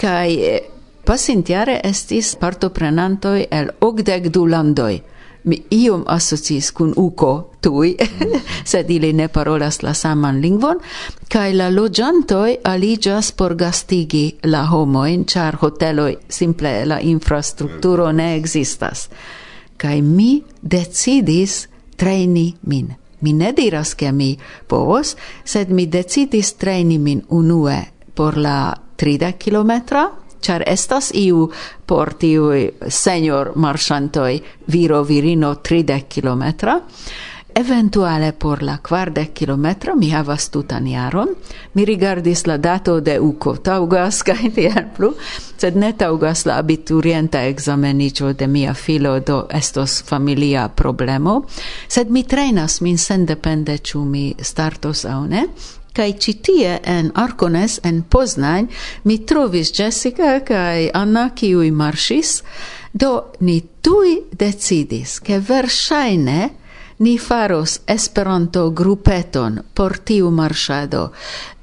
kaj 0.00 0.30
eh, 0.34 0.60
pasintjare 1.04 1.80
estis 1.84 2.34
partoprenantoi 2.40 3.46
el 3.52 3.70
okdek 3.80 4.30
du 4.32 4.46
landoi, 4.48 5.02
mi 5.44 5.62
iom 5.70 6.04
asociis 6.06 6.70
kun 6.72 6.92
uco 6.96 7.50
tui, 7.60 7.96
mm. 8.00 8.40
sed 8.70 8.90
ili 8.90 9.12
ne 9.12 9.28
parolas 9.28 9.82
la 9.82 9.94
saman 9.94 10.40
lingvon, 10.40 10.80
kai 11.28 11.52
la 11.54 11.68
loĝantoj 11.70 12.56
aliĝas 12.64 13.32
por 13.32 13.54
gastigi 13.54 14.34
la 14.44 14.64
homoin, 14.66 15.24
char 15.24 15.56
hoteloi 15.60 16.16
simple 16.28 16.84
la 16.84 17.00
infrastrukturo 17.00 18.12
ne 18.12 18.36
existas. 18.36 19.08
kai 19.76 20.02
mi 20.02 20.42
decidis 20.62 21.68
treni 21.96 22.54
min. 22.62 22.94
Mi 23.20 23.32
ne 23.32 23.52
diras 23.52 23.94
che 23.94 24.12
mi 24.12 24.38
povos, 24.66 25.16
sed 25.44 25.70
mi 25.70 25.86
decidis 25.86 26.54
treni 26.56 26.98
min 26.98 27.22
unue 27.28 27.78
por 28.14 28.36
la 28.36 28.74
30 28.96 29.32
kilometra 29.32 30.10
char 30.44 30.62
estas 30.68 31.10
iu 31.16 31.48
por 31.86 32.14
tiu 32.20 32.52
senior 32.88 33.54
marchantoi 33.56 34.42
viro 34.68 35.02
virino 35.08 35.54
30 35.56 36.00
kilometra, 36.08 36.80
Eventuale 37.56 38.32
por 38.32 38.64
la 38.64 38.78
quarde 38.78 39.32
kilometro 39.32 39.94
mi 39.94 40.10
havas 40.10 40.50
tutan 40.50 40.88
jaron. 40.90 41.28
Mi 41.74 41.84
rigardis 41.84 42.46
la 42.46 42.56
dato 42.58 43.00
de 43.00 43.20
uco 43.20 43.54
taugas, 43.62 44.24
cae 44.26 44.50
tiel 44.50 44.88
plu, 44.96 45.12
sed 45.56 45.78
ne 45.78 45.92
taugas 45.92 46.46
la 46.46 46.56
abiturienta 46.58 47.44
examenicio 47.46 48.32
de 48.34 48.48
mia 48.48 48.74
filo, 48.74 49.20
do 49.20 49.46
estos 49.50 50.02
familia 50.02 50.66
problemo, 50.68 51.44
sed 51.88 52.10
mi 52.10 52.24
trenas 52.24 52.80
min 52.82 52.98
sendepende, 52.98 53.78
ciu 53.78 54.02
mi 54.04 54.34
startos 54.42 55.04
au 55.04 55.22
ne, 55.24 55.46
Kai 55.94 56.16
citie 56.18 56.80
en 56.82 57.12
Arkones, 57.14 57.78
en 57.84 58.02
Poznań, 58.02 58.66
mi 59.04 59.20
trovis 59.22 59.70
Jessica 59.70 60.40
kai 60.42 60.90
Anna 60.90 61.28
kiui 61.30 61.70
marshis 61.70 62.40
do 62.92 63.30
ni 63.40 63.60
tui 63.82 64.16
decidis, 64.34 65.20
ke 65.22 65.38
verŝajne 65.38 66.50
ni 66.98 67.14
faros 67.18 67.80
Esperanto 67.86 68.68
grupeton 68.70 69.60
por 69.74 69.98
tiu 69.98 70.30
marŝado 70.30 71.08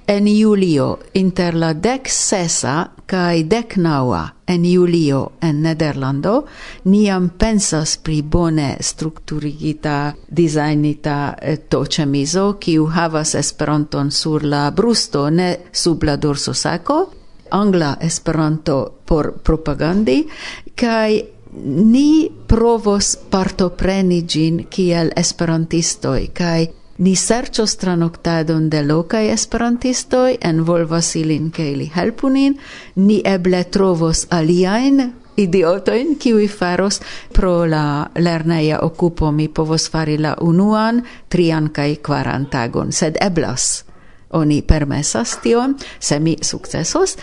en 0.07 0.25
julio 0.27 0.99
inter 1.13 1.55
la 1.55 1.73
dec 1.73 2.07
sesa 2.09 2.91
cae 3.05 3.43
dec 3.43 3.75
naua 3.77 4.23
en 4.47 4.63
julio 4.63 5.31
en 5.41 5.61
Nederlando. 5.61 6.45
Niam 6.83 7.29
pensas 7.37 7.97
pri 7.97 8.21
bone 8.21 8.77
strukturigita 8.79 10.13
designita 10.27 11.35
eh, 11.41 11.57
to 11.69 11.85
cemiso 11.85 12.57
kiu 12.59 12.85
havas 12.85 13.35
esperanton 13.35 14.11
sur 14.11 14.43
la 14.43 14.71
brusto 14.71 15.29
ne 15.29 15.57
sub 15.71 16.03
la 16.03 16.15
dorso 16.15 16.53
sako 16.53 17.09
angla 17.51 17.97
esperanto 18.01 19.01
por 19.05 19.33
propagandi. 19.43 20.27
Cae 20.75 21.23
ni 21.53 22.31
provos 22.47 23.17
partopreni 23.29 24.21
gin 24.27 24.65
kiel 24.69 25.11
esperantistoi 25.15 26.29
cae 26.33 26.69
Ni 27.01 27.15
serĉos 27.17 27.73
tranoctadon 27.81 28.67
de 28.69 28.83
lokaj 28.85 29.23
esperantistoj, 29.33 30.35
envolvas 30.45 31.15
ilin 31.17 31.47
ke 31.49 31.71
ili 31.71 31.87
helpu 31.95 32.29
nin, 32.29 32.59
ni 32.95 33.21
eble 33.25 33.63
trovos 33.73 34.27
aliajn 34.29 35.01
idiotojn 35.41 36.15
kiuj 36.21 36.45
faros 36.53 36.99
pro 37.33 37.65
la 37.65 38.05
lerneja 38.15 38.83
okupo. 38.85 39.31
Mi 39.31 39.47
povos 39.47 39.87
fari 39.89 40.17
la 40.21 40.35
unuan, 40.41 41.01
trian 41.29 41.71
kaj 41.73 41.95
kvaran 42.05 42.45
tagon, 42.51 42.91
sed 42.91 43.17
eblas. 43.21 43.83
Oni 44.37 44.61
permesas 44.61 45.39
tion, 45.43 45.73
se 45.99 46.19
mi 46.19 46.35
sukcesos, 46.41 47.17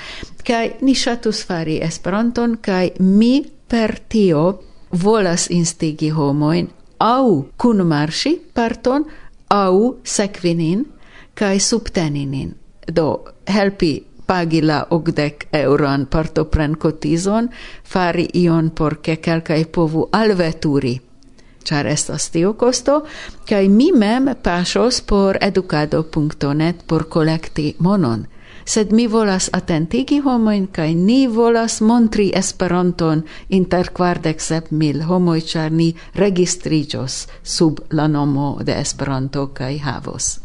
kaj 0.44 0.72
ni 0.82 0.94
ŝatus 0.94 1.44
fari 1.46 1.78
Esperanton, 1.82 2.58
kaj 2.60 2.90
mi 2.98 3.44
per 3.68 3.94
tio 4.08 4.42
volas 4.90 5.46
instigi 5.50 6.10
homoin 6.10 6.68
au 6.98 7.46
kun 7.56 7.86
marshi 7.86 8.34
parton 8.54 9.04
au 9.50 9.98
sekvinin 10.04 10.86
kai 11.34 11.58
subteninin, 11.60 12.56
do 12.96 13.24
helpi 13.46 14.06
pagi 14.26 14.60
la 14.62 14.86
ogdek 14.90 15.48
euron 15.52 16.06
partopren 16.06 16.76
cotizon, 16.76 17.48
fari 17.84 18.28
ion 18.34 18.70
por 18.70 18.98
ke 19.02 19.16
kelkai 19.16 19.64
povu 19.64 20.08
alveturi, 20.12 21.00
char 21.64 21.86
estas 21.86 22.30
tiu 22.30 22.52
costo, 22.54 23.04
kai 23.48 23.68
mi 23.68 23.92
mem 23.92 24.34
pasos 24.42 25.00
por 25.00 25.38
educado.net 25.40 26.84
por 26.86 27.08
collecti 27.08 27.74
monon, 27.78 28.26
sed 28.68 28.92
mi 28.92 29.06
volas 29.08 29.48
atentigi 29.52 30.18
homoin 30.24 30.66
kaj 30.72 30.90
ni 30.94 31.26
volas 31.26 31.80
montri 31.80 32.28
Esperanton 32.36 33.22
inter 33.48 33.88
quardec 33.96 34.42
sep 34.44 34.70
mil 34.70 35.02
homoi, 35.08 35.40
char 35.40 35.72
ni 35.72 35.94
registriĝos 36.14 37.22
sub 37.42 37.80
la 37.90 38.08
nomo 38.08 38.58
de 38.62 38.76
Esperanto 38.80 39.46
kaj 39.54 39.78
havos 39.78 40.36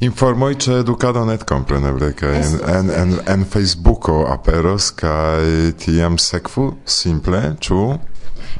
Informoj 0.00 0.54
ĉe 0.64 0.78
edukado 0.82 1.24
net 1.26 1.42
kompreneble 1.46 2.12
kaj 2.18 2.32
en 2.38 2.54
en 2.76 2.90
en, 3.00 3.18
en 3.34 3.44
Facebooko 3.44 4.22
aperos 4.30 4.90
kaj 5.02 5.72
tiam 5.84 6.18
sekvu 6.18 6.68
simple 6.86 7.42
ĉu? 7.60 7.82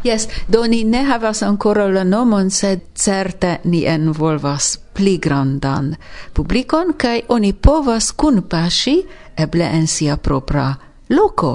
Yes, 0.03 0.29
do 0.49 0.67
ni 0.67 0.85
ne 0.85 1.05
havas 1.05 1.43
ancora 1.43 1.87
la 1.87 2.05
nomon, 2.05 2.51
sed 2.51 2.81
certe 2.95 3.59
ni 3.65 3.85
envolvas 3.87 4.79
pli 4.95 5.19
grandan 5.19 5.95
publikon, 6.35 6.95
kaj 6.99 7.21
oni 7.29 7.53
povas 7.53 8.11
kun 8.13 8.43
paŝi, 8.43 8.97
eble 9.37 9.65
en 9.65 9.87
sia 9.87 10.17
propra 10.17 10.75
loko, 11.11 11.53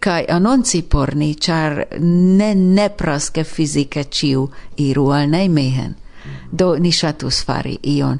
kaj 0.00 0.24
annonci 0.28 0.82
por 0.82 1.14
ni, 1.16 1.34
char 1.34 1.84
ne 2.00 2.54
nepras 2.54 3.30
ke 3.30 3.44
fizike 3.44 4.04
ciu 4.04 4.48
iru 4.76 5.10
al 5.12 5.28
Nijmegen. 5.28 5.94
Do 6.50 6.76
ni 6.78 6.92
shatus 6.92 7.44
fari 7.44 7.78
ion 7.82 8.18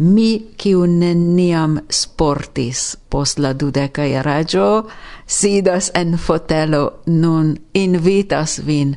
mi 0.00 0.52
kiu 0.56 0.86
neniam 0.86 1.76
sportis 1.92 2.96
post 3.10 3.38
la 3.38 3.52
dudeca 3.52 4.06
iaraggio, 4.08 4.86
sidas 5.26 5.90
en 5.94 6.16
fotelo 6.16 7.02
nun 7.06 7.54
invitas 7.74 8.60
vin 8.66 8.96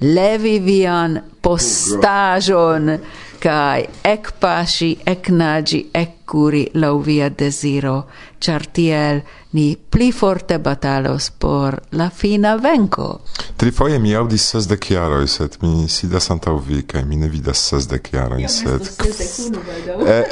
levi 0.00 0.58
vian 0.60 1.20
postajon 1.42 2.98
kai 3.40 3.86
ec 4.04 4.32
paci, 4.40 4.90
ec 5.06 5.28
nagi, 5.28 5.80
ec 5.92 6.24
curi 6.26 6.64
lau 6.74 6.98
via 6.98 7.28
desiro, 7.28 7.96
char 8.40 8.66
tiel 8.72 9.20
ni 9.54 9.76
pli 9.90 10.10
forte 10.12 10.58
batalos 10.58 11.30
por 11.30 11.76
la 11.90 12.10
fina 12.10 12.56
venco. 12.56 13.20
Tri 13.56 13.70
foje 13.70 13.98
mi 14.02 14.14
audis 14.14 14.48
sesdek 14.50 14.88
jaroj, 14.90 15.28
sed 15.30 15.58
mi 15.62 15.88
sidas 15.88 16.26
antaŭ 16.34 16.56
vi 16.66 16.80
kaj 16.82 17.04
mi 17.06 17.16
ne 17.16 17.28
vidas 17.30 17.62
sesdek 17.70 18.10
set... 18.48 18.90
sed 19.14 19.58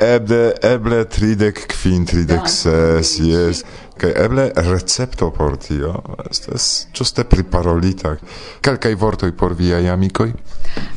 eble 0.02 0.42
eble 0.66 1.04
tridek 1.04 1.62
kvin, 1.70 2.06
tridek 2.06 2.50
ses, 2.50 3.14
jes 3.22 3.62
kai 3.98 4.12
eble 4.24 4.48
recepto 4.56 5.30
por 5.34 5.56
tio 5.60 5.92
estas 6.30 6.88
ĝuste 6.96 7.24
priparolita. 7.28 8.16
Kelkaj 8.64 8.94
vortoj 8.98 9.32
por 9.36 9.54
viaj 9.58 9.84
amikoj? 9.92 10.30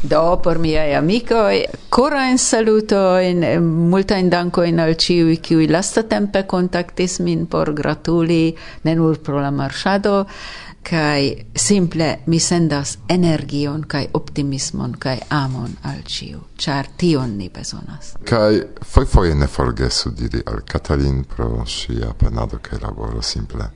Do, 0.04 0.22
por 0.44 0.60
miaj 0.64 0.94
amikoj, 1.00 1.66
korajn 1.90 2.38
salutojn, 2.40 3.44
multajn 3.92 4.30
dankojn 4.32 4.80
al 4.80 4.94
ĉiuj, 5.00 5.40
kiuj 5.44 5.68
lastatempe 5.72 6.46
kontaktis 6.48 7.20
min 7.20 7.46
por 7.52 7.74
gratuli 7.76 8.56
ne 8.88 8.96
nur 8.96 9.20
pro 9.24 9.42
la 9.44 9.52
marŝado, 9.52 10.24
kai 10.90 11.46
simple 11.56 12.20
mi 12.26 12.40
sendas 12.40 12.98
energion 13.10 13.84
kai 13.88 14.08
optimismon 14.14 14.96
kai 15.00 15.20
amon 15.30 15.78
al 15.84 16.04
ciu. 16.06 16.40
Char 16.58 16.88
tion 16.98 17.38
ni 17.38 17.50
bezonas 17.50 18.14
kai 18.24 18.62
foi 18.84 19.06
foi 19.06 19.34
ne 19.34 19.48
forgesu 19.48 20.10
diri 20.10 20.42
al 20.46 20.62
Katalin 20.72 21.24
pro 21.24 21.66
sia 21.66 22.14
penado 22.14 22.60
kai 22.62 22.80
laboro 22.80 23.22
simple. 23.22 23.72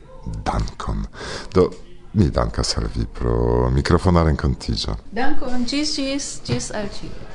Dankon. 0.46 1.06
Do 1.54 1.70
mi 2.14 2.30
dankas 2.30 2.78
al 2.78 2.88
vi 2.96 3.06
pro 3.06 3.70
mikrofona 3.70 4.24
renkontigio 4.24 4.98
dankon. 5.12 5.66
Gis 5.66 5.96
gis 5.96 6.42
gis 6.46 6.72
al 6.72 6.90
ciu. 6.90 7.29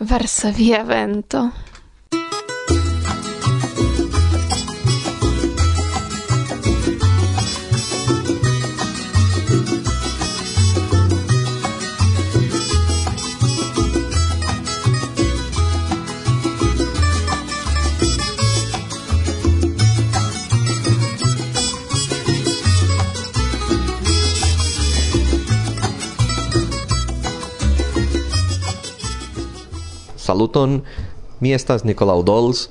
Versa 0.00 0.50
via 0.50 0.82
vento. 0.82 1.52
Saluton, 30.40 30.80
mi 31.44 31.52
estas 31.52 31.84
Nicolau 31.84 32.22
Dols, 32.24 32.70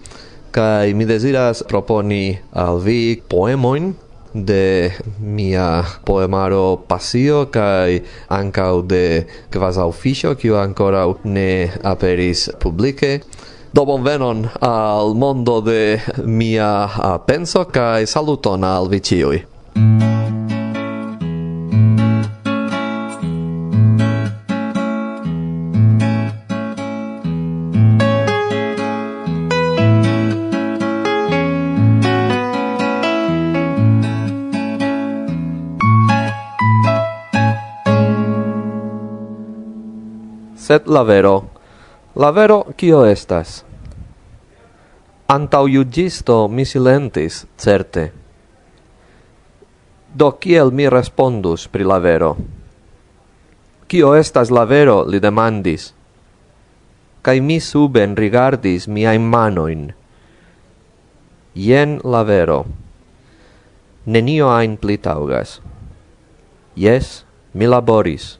kai 0.49 0.95
mi 0.97 1.05
desiras 1.05 1.62
proponi 1.69 2.34
al 2.49 2.82
vi 2.82 3.21
poemoin 3.29 3.93
de 4.34 4.89
mia 5.21 5.86
poemaro 6.01 6.82
Pasio 6.89 7.45
kai 7.53 8.01
ancau 8.34 8.82
de 8.82 9.27
Quasau 9.53 9.93
Fisho, 9.93 10.34
kiu 10.34 10.58
ancora 10.58 11.05
ne 11.23 11.69
aperis 11.84 12.49
publike. 12.58 13.21
Do 13.69 13.86
bonvenon 13.86 14.49
al 14.65 15.13
mondo 15.13 15.62
de 15.62 16.01
mia 16.25 16.89
penso 17.27 17.69
kai 17.69 18.10
saluton 18.10 18.65
al 18.65 18.89
vi 18.89 18.97
ĉiuj. 18.97 20.08
sed 40.69 40.86
la 40.86 41.01
vero. 41.01 41.49
La 42.13 42.29
vero 42.29 42.62
kio 42.77 43.01
estas? 43.10 43.63
Antau 45.25 45.65
iugisto 45.65 46.45
mi 46.47 46.62
silentis, 46.62 47.47
certe. 47.58 48.03
Do 50.13 50.27
kiel 50.38 50.69
mi 50.69 50.86
respondus 50.86 51.65
pri 51.73 51.88
la 51.89 51.97
vero? 51.97 52.36
Kio 53.89 54.13
estas 54.13 54.51
la 54.53 54.67
vero, 54.69 55.01
li 55.10 55.17
demandis. 55.17 55.88
Kai 57.25 57.41
mi 57.41 57.58
suben 57.58 58.13
rigardis 58.13 58.86
miaim 58.86 59.25
manoin. 59.25 59.88
Jen 61.58 61.97
la 62.03 62.21
vero. 62.21 62.60
Nenio 64.05 64.53
ain 64.53 64.77
pli 64.77 64.99
taugas. 65.01 65.63
Yes, 66.77 67.25
mi 67.58 67.65
laboris. 67.65 68.38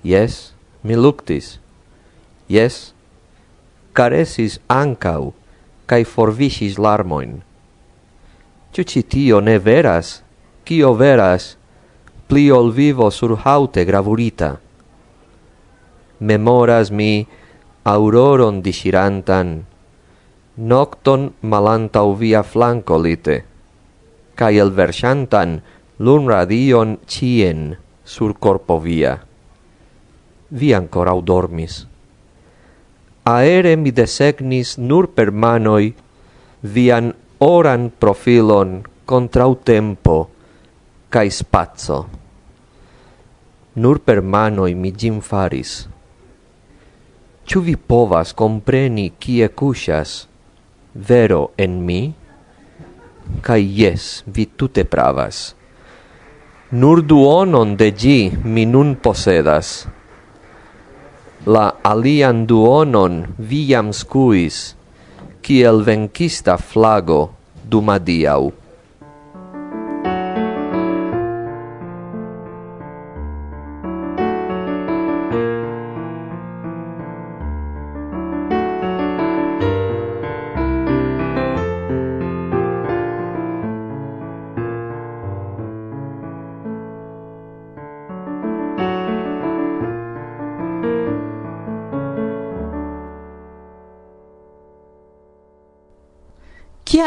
Yes, 0.00 0.49
mi 0.82 0.96
luctis. 0.96 1.60
Yes, 2.48 2.94
caresis 3.92 4.58
ancau, 4.68 5.34
cae 5.86 6.04
forvisis 6.04 6.78
larmoin. 6.78 7.42
Ciu 8.72 8.84
ci 8.84 9.02
tio 9.02 9.40
ne 9.40 9.58
veras, 9.58 10.22
cio 10.64 10.94
veras, 10.94 11.56
pli 12.30 12.50
ol 12.50 12.70
vivo 12.70 13.10
sur 13.10 13.34
haute 13.44 13.84
gravurita. 13.84 14.58
Memoras 16.20 16.90
mi 16.90 17.26
auroron 17.82 18.62
disirantan, 18.62 19.64
nocton 20.56 21.32
malantau 21.42 22.14
via 22.14 22.42
flanco 22.42 23.00
lite, 23.00 23.42
cae 24.38 24.60
elversantan 24.60 25.60
lun 25.98 26.28
radion 26.28 26.98
cien 27.06 27.76
sur 28.04 28.38
corpo 28.38 28.78
via 28.78 29.29
vi 30.50 30.72
ancora 30.74 31.14
dormis. 31.20 31.86
Aere 33.22 33.76
mi 33.76 33.92
desegnis 33.92 34.76
nur 34.78 35.10
per 35.14 35.30
manoi 35.30 35.94
vian 36.62 37.12
oran 37.38 37.90
profilon 37.90 38.82
contra 39.04 39.46
tempo 39.54 40.28
cae 41.08 41.30
spazio. 41.30 42.08
Nur 43.74 44.00
per 44.00 44.20
manoi 44.22 44.74
mi 44.74 44.90
gim 44.92 45.20
faris. 45.20 45.86
Ciu 47.46 47.62
vi 47.62 47.76
povas 47.76 48.34
compreni 48.34 49.12
kie 49.18 49.48
cusas 49.54 50.26
vero 50.94 51.52
en 51.56 51.84
mi? 51.86 52.14
Cae 53.42 53.62
yes, 53.62 54.22
vi 54.26 54.46
tute 54.56 54.84
pravas. 54.84 55.54
Nur 56.70 57.02
duonon 57.02 57.76
de 57.76 57.90
gi 57.94 58.30
mi 58.42 58.66
nun 58.66 58.96
posedas 58.96 59.86
la 61.46 61.72
alian 61.82 62.44
duonon 62.44 63.24
viam 63.38 63.92
scuis, 63.96 64.76
kiel 65.40 65.80
venkista 65.86 66.58
flago 66.60 67.30
dum 67.64 67.88
adiau. 67.88 68.52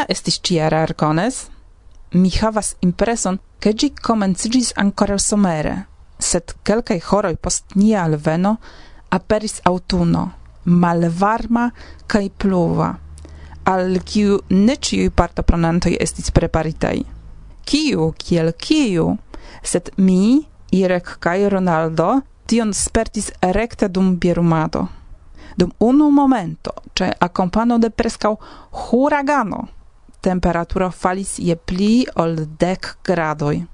Estis 0.08 0.40
ciara 0.40 0.82
arcones. 0.82 1.48
Mi 2.12 2.30
havas 2.40 2.76
impreson, 2.80 3.38
che 3.58 3.72
gi 3.74 3.92
comencigis 3.92 4.72
ancora 4.74 5.18
somere, 5.18 5.86
sed 6.18 6.54
quelcae 6.62 7.00
horoi 7.10 7.36
post 7.36 7.74
nia 7.74 8.02
alveno 8.02 8.58
aperis 9.08 9.60
autuno, 9.62 10.32
malvarma 10.62 11.72
cae 12.06 12.30
pluva, 12.30 12.98
al 13.64 14.00
kiu 14.04 14.38
ne 14.48 14.76
ciui 14.76 15.10
partopronantoi 15.10 15.96
estis 16.00 16.30
preparitai. 16.30 17.04
Kiu, 17.64 18.12
kiel 18.16 18.54
kiu, 18.54 19.16
sed 19.62 19.90
mi, 19.96 20.46
Irek 20.70 21.16
cae 21.18 21.48
Ronaldo, 21.48 22.22
tion 22.46 22.72
spertis 22.72 23.32
recte 23.40 23.88
dum 23.88 24.18
bierumado 24.18 24.88
dum 25.54 25.72
unu 25.78 26.10
momento, 26.10 26.74
ce 26.92 27.14
accompano 27.18 27.78
de 27.78 27.90
prescau 27.90 28.38
huragano, 28.70 29.68
temperaturo 30.24 30.90
falis 30.90 31.36
je 31.38 31.56
pli 31.56 32.06
ol 32.16 32.36
dek 32.60 32.96
gradoj. 33.04 33.64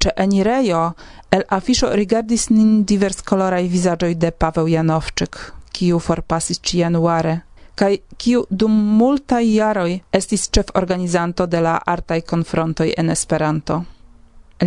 Ce 0.00 0.10
enirejo 0.16 0.82
el 1.30 1.44
afisho 1.48 1.92
rigardis 1.94 2.48
nin 2.50 2.84
divers 2.84 3.22
colorai 3.22 3.68
vizaĝoj 3.68 4.14
de 4.14 4.32
Paweł 4.32 4.68
Janowczyk, 4.74 5.38
kiu 5.72 5.98
forpasis 5.98 6.60
ĉi-januare 6.60 7.40
kaj 7.80 7.96
kiu 8.20 8.44
dum 8.50 8.72
multaj 8.98 9.44
jaroj 9.54 9.92
estis 10.18 10.48
ĉeforganizanto 10.56 11.46
de 11.46 11.60
la 11.64 11.78
artaj 11.92 12.20
konfrontoj 12.32 12.90
en 13.02 13.10
Esperanto. 13.14 13.78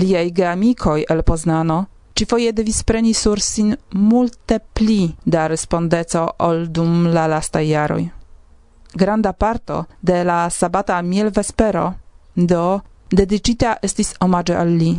Liaj 0.02 0.30
geamikoj 0.40 1.04
el 1.16 1.22
Poznano 1.28 1.78
ĉifoje 2.18 2.56
devis 2.58 2.82
preni 2.84 3.14
sur 3.14 3.42
sin 3.42 3.76
multe 3.94 4.60
pli 4.80 5.00
da 5.26 5.46
respondeco 5.48 6.26
ol 6.48 6.66
dum 6.78 7.08
la 7.14 7.28
lastaj 7.28 7.66
jaroj 7.70 8.04
granda 8.96 9.34
parto 9.34 9.86
de 10.02 10.24
la 10.24 10.50
sabata 10.50 11.02
miel 11.02 11.32
vespero, 11.32 11.94
do 12.36 12.82
dedicita 13.10 13.78
estis 13.82 14.14
omage 14.20 14.56
al 14.56 14.68
li. 14.68 14.94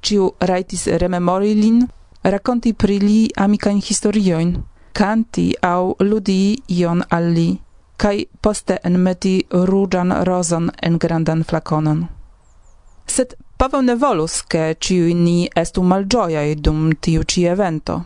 Ciu 0.00 0.32
raitis 0.40 0.86
rememori 0.86 1.54
lin, 1.54 1.86
raconti 2.22 2.72
pri 2.74 2.98
li 2.98 3.28
amicain 3.36 3.80
historioin, 3.80 4.56
canti 4.92 5.52
au 5.62 5.94
ludi 6.00 6.56
ion 6.68 7.04
al 7.10 7.30
li, 7.32 7.50
cae 7.96 8.26
poste 8.40 8.78
enmeti 8.84 9.36
rugian 9.50 10.12
rozon 10.24 10.70
en 10.82 10.98
grandan 10.98 11.44
flaconon. 11.44 12.06
Sed 13.06 13.36
Paweł 13.62 13.82
ne 13.86 13.94
volus, 13.94 14.40
ke 14.42 14.74
ciu 14.82 15.12
ni 15.14 15.46
estu 15.54 15.84
malgioiai 15.86 16.56
dum 16.58 16.90
tiu 16.98 17.22
ci 17.22 17.44
evento. 17.46 18.00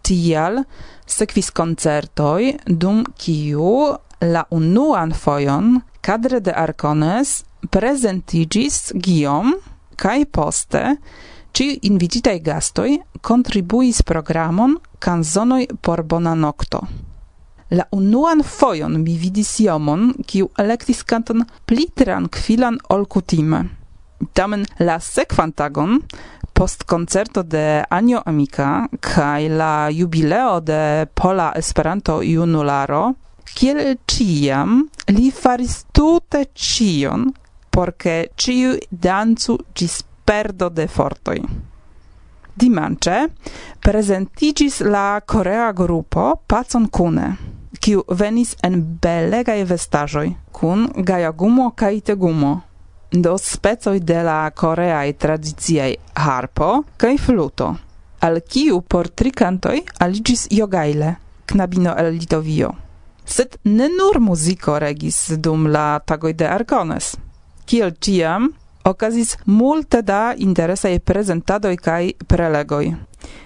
Tial, 0.00 0.62
sekvis 1.06 1.50
concertoi, 1.52 2.54
dum 2.64 3.02
kiu 3.20 3.98
la 4.20 4.44
unuan 4.50 5.12
foion 5.12 5.80
cadre 6.00 6.40
de 6.40 6.52
Arcones 6.52 7.44
presentigis 7.70 8.92
Guillaume 8.94 9.54
kaj 9.96 10.24
poste 10.32 10.96
ci 11.54 11.78
invititai 11.82 12.40
gastoi 12.40 12.98
contribuis 13.20 14.02
programon 14.02 14.76
canzonoi 14.98 15.68
por 15.80 16.02
bona 16.02 16.34
nocto. 16.34 16.80
La 17.70 17.84
unuan 17.90 18.42
foion 18.42 18.98
mi 19.02 19.16
vidis 19.18 19.58
iomon, 19.64 20.12
kiu 20.26 20.50
electis 20.58 21.02
canton 21.02 21.44
pli 21.66 21.86
tranquilan 21.94 22.78
ol. 22.90 23.06
Tamen 24.32 24.66
la 24.78 24.98
sekvan 25.00 25.52
tagon, 25.52 26.00
post 26.52 26.84
koncerto 26.84 27.42
de 27.42 27.84
Anio 27.90 28.22
Amika 28.26 28.86
kaj 29.00 29.48
la 29.48 29.90
jubileo 29.90 30.60
de 30.60 31.06
Pola 31.14 31.52
Esperanto 31.56 32.20
Junularo, 32.22 33.14
Kiel 33.54 33.98
ciam, 34.10 34.80
li 35.14 35.30
faris 35.30 35.84
tute 35.94 36.40
cion, 36.58 37.28
porche 37.70 38.16
ciu 38.34 38.74
dancu 38.90 39.54
gis 39.72 40.00
perdo 40.26 40.68
de 40.68 40.88
fortoi. 40.90 41.38
Dimanche 42.54 43.30
presentigis 43.78 44.80
la 44.80 45.22
Korea 45.24 45.72
grupo 45.72 46.40
Pacon 46.46 46.88
Kune, 46.90 47.28
kiu 47.78 48.02
venis 48.08 48.56
en 48.66 48.80
belegae 49.02 49.64
vestaĵoj 49.70 50.28
kun 50.50 50.88
gajagumo 50.96 51.70
kaj 51.78 52.00
tegumo, 52.10 52.54
do 53.10 53.36
specoj 53.38 54.00
de 54.00 54.22
la 54.26 54.38
koreaj 54.50 55.12
tradiciaj 55.22 55.92
harpo 56.26 56.70
kaj 56.96 57.16
fluto, 57.18 57.74
al 58.20 58.40
kiu 58.42 58.80
por 58.82 59.10
tri 59.14 59.30
kantoj 59.30 59.78
aligis 60.00 60.48
jogaile, 60.50 61.14
knabino 61.46 61.94
el 61.98 62.16
Litovio 62.18 62.74
sed 63.24 63.56
ne 63.64 63.88
nur 63.88 64.20
muziko 64.20 64.78
regis 64.78 65.30
dum 65.36 65.66
la 65.66 65.98
tagoj 65.98 66.32
de 66.32 66.48
Arkones. 66.48 67.16
Kiel 67.64 67.94
ĉiam, 68.00 68.50
okazis 68.84 69.36
multe 69.46 70.02
da 70.02 70.34
interesaj 70.36 70.98
prezentadoj 70.98 71.76
kaj 71.76 72.12
prelegoj. 72.28 72.94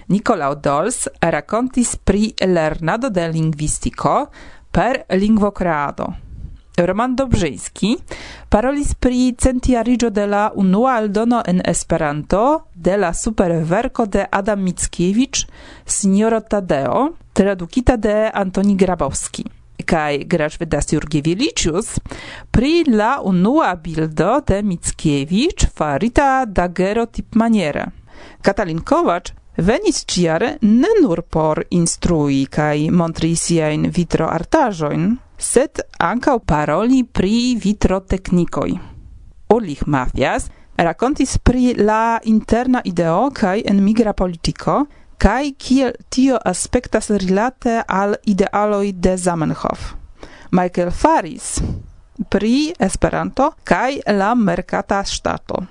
Nikolao 0.07 0.55
Dols 0.55 1.07
rakontis 1.21 1.95
pri 1.95 2.33
lernado 2.45 3.09
de 3.09 3.27
lingvistiko 3.27 4.25
per 4.71 5.03
lingvokreado. 5.09 6.13
Roman 6.85 7.15
Dobrzyński 7.15 7.97
parolis 8.49 8.93
pri 8.93 9.35
centiarigio 9.37 10.09
de 10.09 10.27
la 10.27 10.51
unua 10.55 10.95
aldono 10.95 11.41
en 11.45 11.61
Esperanto 11.65 12.67
de 12.75 12.97
la 12.97 13.13
superverko 13.13 14.05
de 14.05 14.25
Adam 14.31 14.61
Mickiewicz, 14.63 15.45
Signoro 15.85 16.41
Tadeo, 16.41 17.09
tradukita 17.33 17.97
de 17.97 18.31
Antoni 18.33 18.75
Grabowski 18.75 19.58
kai 19.89 20.23
Gražvidas 20.29 20.91
Jurgievičius 20.93 21.97
pri 22.51 22.83
la 22.87 23.17
unua 23.25 23.73
bildo 23.75 24.39
de 24.47 24.61
Mickiewicz 24.61 25.65
farita 25.75 26.45
dagerotipmaniere. 26.45 27.85
Katalin 28.41 28.81
Kovacs 28.81 29.33
venis 29.57 30.03
ciare 30.05 30.57
ne 30.61 30.91
nur 31.01 31.21
por 31.21 31.63
instrui 31.69 32.45
kai 32.45 32.89
montri 32.91 33.33
vitro 33.95 34.27
artajoin, 34.27 35.17
sed 35.37 35.81
ancau 35.99 36.39
paroli 36.39 37.03
pri 37.03 37.57
vitrotechnikoj. 37.63 38.71
Ulich 39.49 39.85
Mafias 39.87 40.49
racontis 40.77 41.37
pri 41.37 41.73
la 41.77 42.19
interna 42.23 42.81
ideo 42.85 43.31
kai 43.33 43.63
en 43.65 43.83
migra 43.83 44.13
politiko, 44.13 44.85
kai 45.19 45.53
kiel 45.57 45.91
tio 46.09 46.39
aspektas 46.45 47.09
rilate 47.09 47.81
al 47.87 48.15
idealoj 48.23 48.93
de 48.95 49.17
Zamenhof. 49.17 49.93
Michael 50.51 50.91
Faris 50.91 51.59
pri 52.29 52.73
Esperanto 52.79 53.53
kai 53.63 53.99
la 54.07 54.33
mercata 54.35 55.03
stato. 55.03 55.65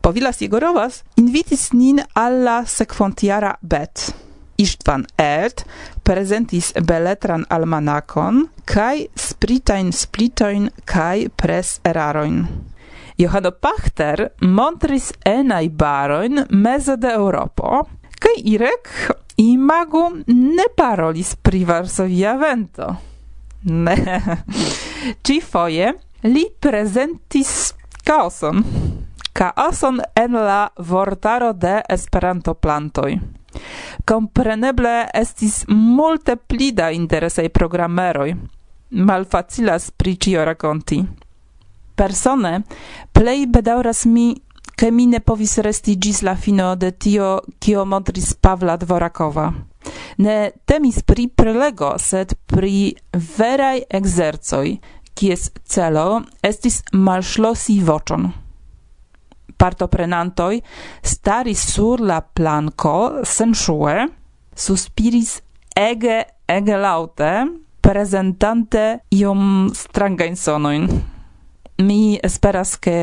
Povilas 0.00 0.40
Jegorovas 0.40 1.02
invitis 1.16 1.70
nin 1.72 2.00
al 2.14 2.42
la 2.44 2.62
sekvontiara 2.66 3.54
bet. 3.60 4.10
Istvan 4.58 5.06
Ert 5.18 5.64
prezentis 6.02 6.72
beletran 6.86 7.44
almanakon 7.50 8.48
kai 8.64 9.08
spritain 9.14 9.92
splitoin 9.92 10.70
kai 10.84 11.28
pres 11.36 11.80
eraroin. 11.84 12.46
Johano 13.18 13.52
Pachter 13.52 14.32
montris 14.40 15.12
enai 15.26 15.68
baroin 15.68 16.46
mezo 16.50 16.96
de 16.96 17.12
Europo, 17.12 17.86
kaj 18.22 18.36
Irek 18.54 18.88
imagu 19.36 20.10
ne 20.26 20.66
parolis 20.76 21.34
pri 21.36 21.64
Varsovia 21.64 22.36
vento. 22.36 22.94
Ne. 23.62 23.96
Ci 25.24 25.40
foje 25.40 25.92
li 26.22 26.46
presentis 26.60 27.74
kaoson. 28.04 28.62
Kaoson 29.32 30.00
en 30.14 30.32
la 30.32 30.68
vortaro 30.78 31.52
de 31.52 31.80
Esperanto 31.88 32.54
plantoj. 32.54 33.18
Kompreneble 34.04 34.94
estis 35.14 35.64
multe 35.68 36.36
pli 36.36 36.72
da 36.72 36.90
interesaj 36.90 37.48
programeroj. 37.48 38.34
Malfacilas 38.90 39.90
pri 39.90 40.16
ĉio 40.16 40.44
rakonti. 40.44 41.02
Persone 41.96 42.60
plej 43.12 43.46
bedaŭras 43.46 44.04
mi 44.06 44.34
che 44.74 44.90
mi 44.90 45.06
ne 45.06 45.20
povis 45.20 45.58
resti 45.58 45.98
gis 45.98 46.22
la 46.22 46.34
fino 46.34 46.74
de 46.74 46.96
tio, 46.96 47.42
cio 47.58 47.84
montris 47.84 48.34
Pavla 48.34 48.76
Dvorakova. 48.76 49.52
Ne 50.18 50.52
temis 50.64 51.02
pri 51.02 51.28
prelego, 51.28 51.96
sed 51.98 52.34
pri 52.46 52.94
verai 53.36 53.84
exercoi, 53.88 54.78
kies 55.14 55.50
celo 55.64 56.22
estis 56.42 56.82
malŝlosi 56.92 57.78
voĉon. 57.84 58.28
Partoprenantoj 59.56 60.60
staris 61.02 61.62
sur 61.74 62.02
la 62.02 62.20
planko 62.20 63.22
senšue, 63.22 64.06
suspiris 64.54 65.40
ege 65.78 66.22
ege 66.52 66.76
laute, 66.76 67.32
prezentante 67.82 68.84
iom 69.10 69.70
strangain 69.74 70.36
sonoin 70.36 70.88
mi 71.86 72.18
esperas 72.22 72.76
ke 72.76 72.94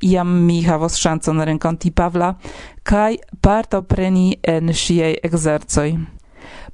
iam 0.00 0.34
mi 0.46 0.62
havos 0.66 0.98
ŝancon 1.00 1.42
renkonti 1.48 1.90
Pavla 1.90 2.34
kaj 2.82 3.16
partopreni 3.42 4.34
en 4.42 4.72
ŝiaj 4.72 5.14
ekzercoj. 5.28 5.88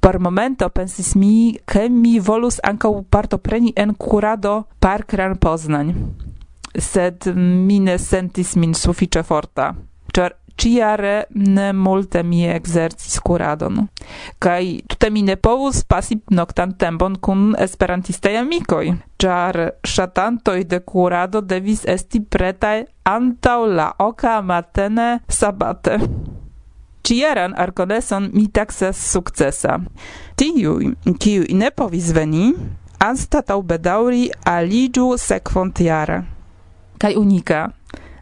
Por 0.01 0.19
momento 0.19 0.67
pensis 0.69 1.13
mi, 1.15 1.57
ke 1.65 1.87
mi 1.89 2.17
volus 2.19 2.59
ankaŭ 2.63 2.91
partopreni 3.09 3.73
en 3.77 3.93
kurado 3.93 4.63
Parkran 4.79 5.37
Poznań, 5.37 5.93
sed 6.75 7.27
mi 7.35 7.79
ne 7.79 7.97
sentis 7.99 8.55
min 8.55 8.73
sufiĉe 8.73 9.23
forta, 9.23 9.71
ĉar 10.11 10.35
ciare 10.55 11.27
ne 11.35 11.71
multe 11.73 12.23
mi 12.23 12.43
exercis 12.47 13.19
curadon. 13.19 13.87
Kai 14.39 14.81
tute 14.87 15.09
mi 15.09 15.21
ne 15.21 15.35
povus 15.35 15.83
pasi 15.83 16.19
noctan 16.31 16.75
tempon 16.77 17.17
kun 17.19 17.55
esperantistei 17.59 18.37
amicoi, 18.37 18.95
char 19.17 19.59
shatantoi 19.83 20.65
de 20.65 20.79
curado 20.79 21.41
devis 21.41 21.85
esti 21.85 22.21
pretai 22.21 22.85
antau 23.03 23.65
la 23.65 23.91
oka 23.99 24.41
matene 24.41 25.21
sabate. 25.27 25.99
Ciaran 27.01 27.53
arcodeson 27.57 28.29
mi 28.33 28.47
taxas 28.47 28.97
successa. 29.11 29.79
Tiui, 30.37 30.93
kiui 31.17 31.55
ne 31.57 31.71
povis 31.73 32.11
veni, 32.13 32.51
anstatau 33.01 33.63
bedauri 33.65 34.29
aligiu 34.45 35.17
sekvont 35.17 35.81
Kai 37.01 37.15
unika, 37.17 37.71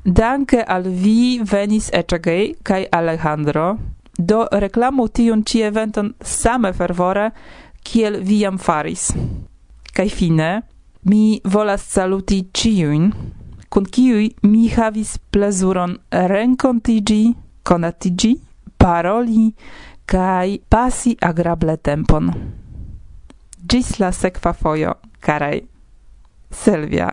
Danke 0.03 0.63
al 0.63 0.83
vi 0.83 1.41
venis 1.43 1.89
Ecegej 1.93 2.55
kai 2.63 2.85
Alejandro, 2.91 3.77
do 4.17 4.47
reklamu 4.51 5.07
tiun 5.07 5.43
ci 5.45 5.61
eventon 5.61 6.13
same 6.21 6.73
fervore, 6.73 7.31
kiel 7.83 8.19
vi 8.23 8.39
jam 8.39 8.57
faris. 8.57 9.11
Kai 9.93 10.09
fine, 10.09 10.61
mi 11.03 11.41
volas 11.43 11.83
saluti 11.83 12.45
ciuin, 12.53 13.11
kun 13.69 13.85
kiui 13.85 14.31
mi 14.43 14.67
havis 14.69 15.17
plezuron 15.31 15.97
renkontiĝi, 16.11 17.21
konatiĝi, 17.63 18.33
paroli 18.79 19.49
kai 20.09 20.59
pasi 20.69 21.15
agrable 21.21 21.77
tempon. 21.77 22.31
Gis 23.69 23.99
la 23.99 24.11
sekva 24.11 24.53
fojo, 24.53 24.95
karaj. 25.21 25.59
Sylwia. 26.49 27.11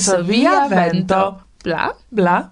Varsovia 0.00 0.66
vento, 0.68 1.42
bla, 1.62 1.94
bla, 2.08 2.49